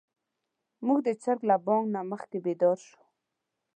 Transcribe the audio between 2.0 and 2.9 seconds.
مخکې بيدار